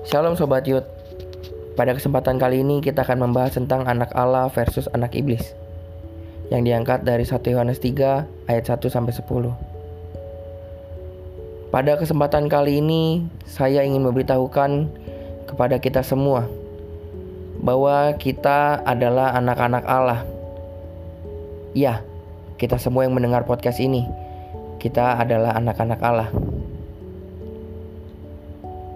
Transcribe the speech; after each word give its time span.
Shalom 0.00 0.32
Sobat 0.32 0.64
Yud. 0.64 0.80
Pada 1.76 1.92
kesempatan 1.92 2.40
kali 2.40 2.64
ini 2.64 2.80
kita 2.80 3.04
akan 3.04 3.20
membahas 3.28 3.60
tentang 3.60 3.84
anak 3.84 4.08
Allah 4.16 4.48
versus 4.48 4.88
anak 4.96 5.12
iblis 5.12 5.52
Yang 6.48 6.72
diangkat 6.72 7.04
dari 7.04 7.28
1 7.28 7.36
Yohanes 7.52 7.84
3 7.84 8.48
ayat 8.48 8.64
1 8.64 8.80
sampai 8.88 9.12
10 9.12 9.28
Pada 11.68 12.00
kesempatan 12.00 12.48
kali 12.48 12.80
ini 12.80 13.28
saya 13.44 13.84
ingin 13.84 14.00
memberitahukan 14.08 14.88
kepada 15.52 15.76
kita 15.76 16.00
semua 16.00 16.48
Bahwa 17.60 18.16
kita 18.16 18.80
adalah 18.88 19.36
anak-anak 19.36 19.84
Allah. 19.84 20.24
Ya, 21.76 22.00
kita 22.56 22.80
semua 22.80 23.04
yang 23.04 23.12
mendengar 23.12 23.44
podcast 23.44 23.76
ini 23.76 24.08
Kita 24.80 25.20
adalah 25.20 25.60
anak-anak 25.60 26.00
Allah 26.00 26.49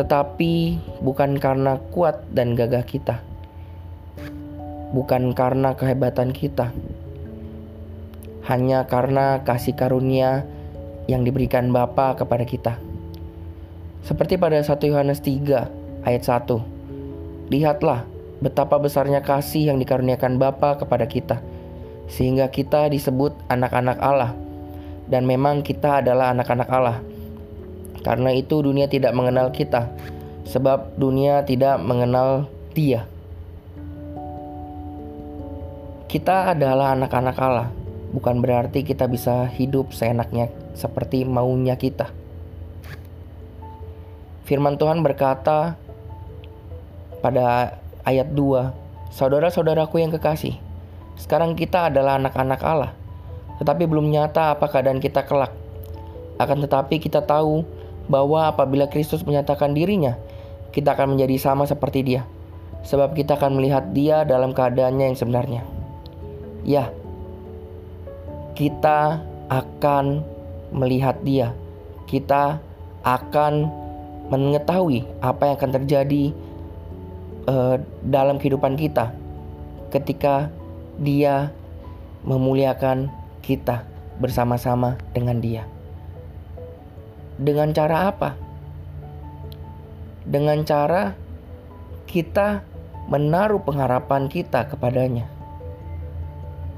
tetapi 0.00 0.80
bukan 1.04 1.36
karena 1.36 1.76
kuat 1.92 2.24
dan 2.32 2.56
gagah 2.56 2.88
kita, 2.88 3.20
bukan 4.96 5.36
karena 5.36 5.76
kehebatan 5.76 6.32
kita, 6.32 6.72
hanya 8.48 8.88
karena 8.88 9.44
kasih 9.44 9.76
karunia 9.76 10.48
yang 11.04 11.20
diberikan 11.20 11.68
Bapa 11.68 12.16
kepada 12.16 12.48
kita. 12.48 12.80
Seperti 14.00 14.40
pada 14.40 14.56
1 14.56 14.88
Yohanes 14.88 15.20
3 15.20 15.68
ayat 16.08 16.22
1. 16.24 17.52
Lihatlah 17.52 18.08
betapa 18.40 18.80
besarnya 18.80 19.20
kasih 19.20 19.68
yang 19.68 19.76
dikaruniakan 19.76 20.40
Bapa 20.40 20.80
kepada 20.80 21.04
kita, 21.04 21.44
sehingga 22.08 22.48
kita 22.48 22.88
disebut 22.88 23.36
anak-anak 23.52 24.00
Allah. 24.00 24.32
Dan 25.12 25.28
memang 25.28 25.60
kita 25.60 26.00
adalah 26.00 26.32
anak-anak 26.32 26.68
Allah 26.72 27.09
karena 28.00 28.32
itu 28.32 28.64
dunia 28.64 28.88
tidak 28.88 29.12
mengenal 29.12 29.52
kita, 29.52 29.92
sebab 30.48 30.96
dunia 30.96 31.44
tidak 31.44 31.78
mengenal 31.80 32.48
Dia. 32.72 33.04
Kita 36.10 36.54
adalah 36.56 36.98
anak-anak 36.98 37.36
Allah, 37.38 37.68
bukan 38.10 38.42
berarti 38.42 38.82
kita 38.82 39.06
bisa 39.06 39.46
hidup 39.46 39.94
seenaknya 39.94 40.50
seperti 40.74 41.22
maunya 41.22 41.78
kita. 41.78 42.10
Firman 44.42 44.74
Tuhan 44.74 45.06
berkata 45.06 45.78
pada 47.22 47.78
ayat 48.02 48.34
2, 48.34 49.14
Saudara-saudaraku 49.14 50.02
yang 50.02 50.10
kekasih, 50.10 50.58
sekarang 51.14 51.54
kita 51.54 51.90
adalah 51.90 52.18
anak-anak 52.18 52.60
Allah, 52.62 52.90
tetapi 53.62 53.86
belum 53.86 54.10
nyata 54.10 54.58
apa 54.58 54.66
keadaan 54.66 54.98
kita 54.98 55.22
kelak. 55.26 55.54
Akan 56.40 56.62
tetapi 56.62 56.98
kita 56.98 57.22
tahu 57.22 57.62
bahwa 58.10 58.50
apabila 58.50 58.90
Kristus 58.90 59.22
menyatakan 59.22 59.70
dirinya, 59.70 60.18
kita 60.74 60.98
akan 60.98 61.14
menjadi 61.14 61.38
sama 61.38 61.70
seperti 61.70 62.02
Dia, 62.02 62.26
sebab 62.82 63.14
kita 63.14 63.38
akan 63.38 63.62
melihat 63.62 63.94
Dia 63.94 64.26
dalam 64.26 64.50
keadaannya 64.50 65.14
yang 65.14 65.18
sebenarnya. 65.18 65.62
Ya, 66.66 66.90
kita 68.58 69.22
akan 69.46 70.26
melihat 70.74 71.22
Dia, 71.22 71.54
kita 72.10 72.58
akan 73.06 73.70
mengetahui 74.26 75.06
apa 75.22 75.42
yang 75.46 75.54
akan 75.56 75.72
terjadi 75.80 76.24
uh, 77.46 77.78
dalam 78.02 78.42
kehidupan 78.42 78.74
kita 78.74 79.14
ketika 79.94 80.50
Dia 80.98 81.54
memuliakan 82.26 83.10
kita 83.40 83.86
bersama-sama 84.20 85.00
dengan 85.14 85.38
Dia. 85.38 85.79
Dengan 87.40 87.72
cara 87.72 88.12
apa? 88.12 88.36
Dengan 90.28 90.60
cara 90.60 91.16
kita 92.04 92.60
menaruh 93.08 93.64
pengharapan 93.64 94.28
kita 94.28 94.68
kepadanya. 94.68 95.24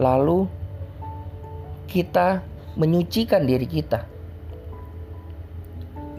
Lalu 0.00 0.48
kita 1.92 2.40
menyucikan 2.80 3.44
diri 3.44 3.68
kita. 3.68 4.08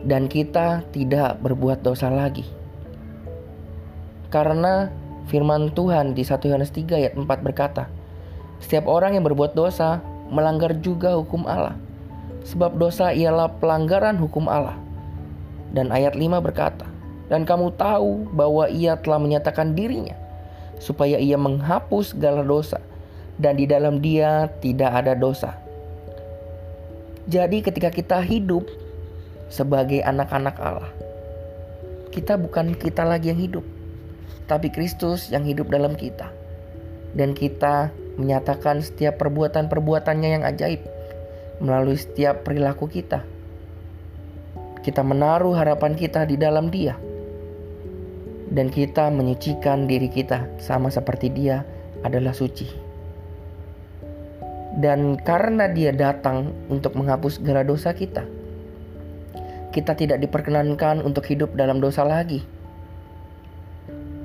Dan 0.06 0.30
kita 0.30 0.86
tidak 0.94 1.42
berbuat 1.42 1.82
dosa 1.82 2.14
lagi. 2.14 2.46
Karena 4.30 4.94
firman 5.34 5.74
Tuhan 5.74 6.14
di 6.14 6.22
1 6.22 6.46
Yohanes 6.46 6.70
3 6.70 6.94
ayat 6.94 7.14
4 7.18 7.26
berkata, 7.42 7.90
Setiap 8.62 8.86
orang 8.86 9.18
yang 9.18 9.26
berbuat 9.26 9.58
dosa 9.58 9.98
melanggar 10.30 10.78
juga 10.78 11.18
hukum 11.18 11.50
Allah 11.50 11.87
sebab 12.44 12.78
dosa 12.78 13.16
ialah 13.16 13.58
pelanggaran 13.58 14.20
hukum 14.20 14.46
Allah. 14.52 14.78
Dan 15.72 15.92
ayat 15.92 16.16
5 16.16 16.44
berkata, 16.44 16.88
Dan 17.28 17.44
kamu 17.44 17.76
tahu 17.76 18.30
bahwa 18.32 18.72
ia 18.72 18.96
telah 19.00 19.20
menyatakan 19.20 19.76
dirinya, 19.76 20.16
supaya 20.80 21.20
ia 21.20 21.36
menghapus 21.36 22.16
segala 22.16 22.46
dosa, 22.46 22.80
dan 23.36 23.60
di 23.60 23.68
dalam 23.68 24.00
dia 24.00 24.48
tidak 24.64 24.92
ada 25.04 25.14
dosa. 25.14 25.58
Jadi 27.28 27.60
ketika 27.60 27.92
kita 27.92 28.24
hidup 28.24 28.64
sebagai 29.52 30.00
anak-anak 30.00 30.56
Allah, 30.64 30.92
kita 32.16 32.40
bukan 32.40 32.72
kita 32.72 33.04
lagi 33.04 33.36
yang 33.36 33.42
hidup, 33.44 33.66
tapi 34.48 34.72
Kristus 34.72 35.28
yang 35.28 35.44
hidup 35.44 35.68
dalam 35.68 36.00
kita. 36.00 36.32
Dan 37.12 37.36
kita 37.36 37.92
menyatakan 38.16 38.80
setiap 38.80 39.20
perbuatan-perbuatannya 39.20 40.30
yang 40.40 40.44
ajaib 40.48 40.82
melalui 41.60 41.98
setiap 41.98 42.46
perilaku 42.46 42.86
kita. 42.90 43.26
Kita 44.82 45.04
menaruh 45.04 45.58
harapan 45.58 45.98
kita 46.00 46.24
di 46.24 46.40
dalam 46.40 46.72
Dia, 46.72 46.96
dan 48.48 48.72
kita 48.72 49.12
menyucikan 49.12 49.84
diri 49.84 50.08
kita 50.08 50.48
sama 50.64 50.88
seperti 50.88 51.28
Dia 51.28 51.66
adalah 52.06 52.32
suci. 52.32 52.68
Dan 54.78 55.18
karena 55.20 55.68
Dia 55.68 55.92
datang 55.92 56.54
untuk 56.70 56.96
menghapus 56.96 57.42
segala 57.42 57.66
dosa 57.66 57.92
kita, 57.92 58.24
kita 59.74 59.98
tidak 59.98 60.22
diperkenankan 60.24 61.02
untuk 61.04 61.26
hidup 61.28 61.58
dalam 61.58 61.82
dosa 61.82 62.06
lagi. 62.08 62.46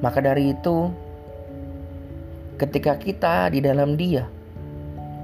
Maka 0.03 0.19
dari 0.22 0.53
itu, 0.54 0.91
ketika 2.59 2.99
kita 3.00 3.50
di 3.50 3.59
dalam 3.64 3.99
Dia, 3.99 4.41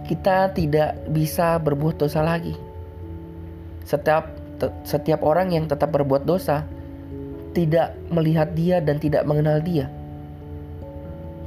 kita 0.09 0.57
tidak 0.57 0.97
bisa 1.13 1.61
berbuat 1.61 2.01
dosa 2.01 2.25
lagi. 2.25 2.57
Setiap 3.85 4.33
setiap 4.83 5.21
orang 5.21 5.53
yang 5.53 5.69
tetap 5.69 5.93
berbuat 5.93 6.25
dosa 6.25 6.65
tidak 7.53 7.93
melihat 8.09 8.57
dia 8.57 8.81
dan 8.81 8.97
tidak 8.97 9.29
mengenal 9.29 9.61
dia. 9.61 9.93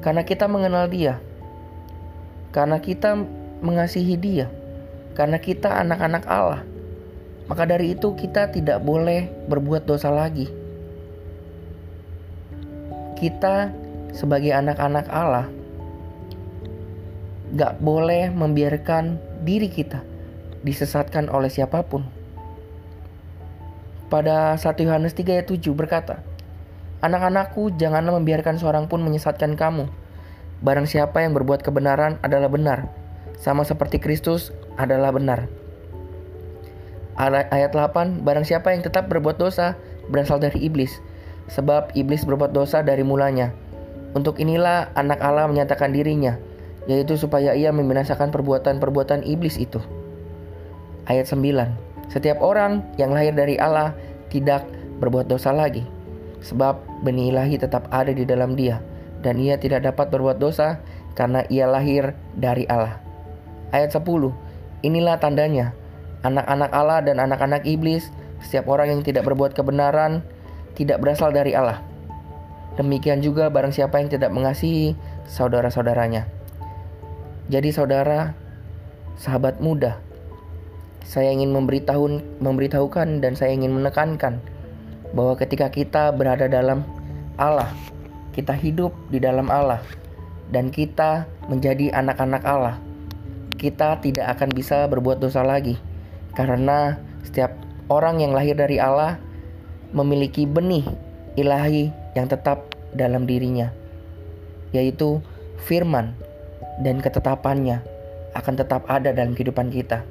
Karena 0.06 0.22
kita 0.22 0.46
mengenal 0.46 0.86
dia. 0.86 1.18
Karena 2.54 2.78
kita 2.78 3.18
mengasihi 3.66 4.16
dia. 4.16 4.48
Karena 5.18 5.42
kita 5.42 5.82
anak-anak 5.82 6.24
Allah. 6.30 6.62
Maka 7.50 7.66
dari 7.66 7.98
itu 7.98 8.14
kita 8.14 8.54
tidak 8.54 8.80
boleh 8.86 9.28
berbuat 9.50 9.90
dosa 9.90 10.14
lagi. 10.14 10.48
Kita 13.18 13.70
sebagai 14.16 14.54
anak-anak 14.54 15.06
Allah 15.10 15.61
gak 17.52 17.84
boleh 17.84 18.32
membiarkan 18.32 19.20
diri 19.44 19.68
kita 19.68 20.00
disesatkan 20.64 21.28
oleh 21.28 21.52
siapa 21.52 21.84
pun. 21.84 22.08
Pada 24.08 24.56
1 24.56 24.88
Yohanes 24.88 25.16
3 25.16 25.40
ayat 25.40 25.48
7 25.52 25.72
berkata, 25.76 26.24
Anak-anakku, 27.02 27.76
janganlah 27.76 28.14
membiarkan 28.16 28.62
seorang 28.62 28.86
pun 28.86 29.02
menyesatkan 29.02 29.58
kamu. 29.58 29.90
Barang 30.62 30.86
siapa 30.86 31.26
yang 31.26 31.34
berbuat 31.34 31.66
kebenaran 31.66 32.22
adalah 32.22 32.48
benar, 32.48 32.88
sama 33.42 33.66
seperti 33.66 33.98
Kristus 33.98 34.54
adalah 34.78 35.10
benar. 35.10 35.50
Ayat 37.18 37.74
8, 37.74 38.22
barang 38.22 38.46
siapa 38.46 38.72
yang 38.72 38.86
tetap 38.86 39.10
berbuat 39.10 39.42
dosa 39.42 39.76
berasal 40.08 40.38
dari 40.38 40.62
iblis, 40.62 41.02
sebab 41.50 41.92
iblis 41.98 42.24
berbuat 42.24 42.54
dosa 42.54 42.86
dari 42.86 43.02
mulanya. 43.02 43.50
Untuk 44.14 44.38
inilah 44.38 44.94
anak 44.94 45.24
Allah 45.24 45.50
menyatakan 45.50 45.90
dirinya, 45.96 46.38
yaitu 46.90 47.18
supaya 47.18 47.54
ia 47.54 47.70
membinasakan 47.70 48.34
perbuatan-perbuatan 48.34 49.26
iblis 49.26 49.58
itu. 49.58 49.82
Ayat 51.06 51.30
9. 51.30 51.44
Setiap 52.10 52.42
orang 52.42 52.86
yang 52.98 53.14
lahir 53.14 53.34
dari 53.34 53.58
Allah 53.58 53.96
tidak 54.30 54.66
berbuat 55.02 55.30
dosa 55.30 55.54
lagi, 55.54 55.86
sebab 56.42 56.82
benih 57.06 57.34
ilahi 57.34 57.58
tetap 57.58 57.90
ada 57.90 58.14
di 58.14 58.26
dalam 58.26 58.54
dia, 58.58 58.82
dan 59.26 59.38
ia 59.38 59.58
tidak 59.58 59.86
dapat 59.86 60.10
berbuat 60.10 60.38
dosa 60.42 60.82
karena 61.14 61.46
ia 61.50 61.70
lahir 61.70 62.14
dari 62.38 62.66
Allah. 62.70 63.02
Ayat 63.72 63.94
10. 63.96 64.04
Inilah 64.82 65.22
tandanya, 65.22 65.78
anak-anak 66.26 66.72
Allah 66.74 67.00
dan 67.06 67.22
anak-anak 67.22 67.64
iblis, 67.64 68.10
setiap 68.42 68.68
orang 68.68 68.98
yang 68.98 69.02
tidak 69.06 69.24
berbuat 69.24 69.54
kebenaran, 69.54 70.26
tidak 70.74 71.00
berasal 71.00 71.30
dari 71.30 71.54
Allah. 71.54 71.80
Demikian 72.80 73.20
juga 73.20 73.52
barang 73.52 73.76
siapa 73.76 74.00
yang 74.00 74.10
tidak 74.10 74.32
mengasihi 74.32 74.96
saudara-saudaranya. 75.28 76.41
Jadi 77.52 77.76
saudara, 77.76 78.32
sahabat 79.20 79.60
muda, 79.60 80.00
saya 81.04 81.36
ingin 81.36 81.52
memberitahu, 81.52 82.40
memberitahukan 82.40 83.20
dan 83.20 83.36
saya 83.36 83.52
ingin 83.52 83.76
menekankan 83.76 84.40
bahwa 85.12 85.36
ketika 85.36 85.68
kita 85.68 86.16
berada 86.16 86.48
dalam 86.48 86.88
Allah, 87.36 87.76
kita 88.32 88.56
hidup 88.56 88.96
di 89.12 89.20
dalam 89.20 89.52
Allah, 89.52 89.84
dan 90.48 90.72
kita 90.72 91.28
menjadi 91.52 91.92
anak-anak 91.92 92.40
Allah, 92.48 92.80
kita 93.60 94.00
tidak 94.00 94.32
akan 94.32 94.50
bisa 94.56 94.88
berbuat 94.88 95.20
dosa 95.20 95.44
lagi, 95.44 95.76
karena 96.40 97.04
setiap 97.28 97.52
orang 97.92 98.24
yang 98.24 98.32
lahir 98.32 98.56
dari 98.56 98.80
Allah 98.80 99.20
memiliki 99.92 100.48
benih 100.48 100.88
ilahi 101.36 101.92
yang 102.16 102.32
tetap 102.32 102.72
dalam 102.96 103.28
dirinya, 103.28 103.76
yaitu 104.72 105.20
firman 105.68 106.16
dan 106.82 107.04
ketetapannya 107.04 107.84
akan 108.34 108.54
tetap 108.56 108.88
ada 108.88 109.12
dalam 109.12 109.36
kehidupan 109.36 109.70
kita. 109.70 110.04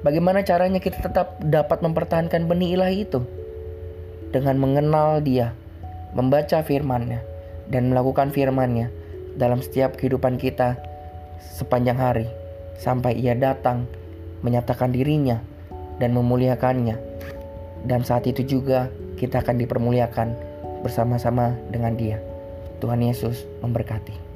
Bagaimana 0.00 0.46
caranya 0.46 0.78
kita 0.78 1.02
tetap 1.02 1.42
dapat 1.42 1.82
mempertahankan 1.82 2.46
benih 2.46 2.78
ilahi 2.78 3.02
itu? 3.02 3.20
Dengan 4.30 4.60
mengenal 4.60 5.18
Dia, 5.24 5.52
membaca 6.14 6.62
firman-Nya, 6.62 7.20
dan 7.66 7.90
melakukan 7.90 8.30
firman-Nya 8.30 8.94
dalam 9.34 9.58
setiap 9.58 9.98
kehidupan 9.98 10.38
kita 10.38 10.78
sepanjang 11.38 11.98
hari 11.98 12.26
sampai 12.78 13.18
Ia 13.18 13.34
datang 13.34 13.90
menyatakan 14.46 14.94
dirinya 14.94 15.42
dan 15.98 16.14
memuliakannya. 16.14 16.96
Dan 17.82 18.02
saat 18.02 18.26
itu 18.26 18.42
juga 18.46 18.90
kita 19.18 19.42
akan 19.42 19.58
dipermuliakan 19.58 20.28
bersama-sama 20.82 21.54
dengan 21.74 21.98
Dia. 21.98 22.22
Tuhan 22.78 23.02
Yesus 23.02 23.42
memberkati. 23.62 24.27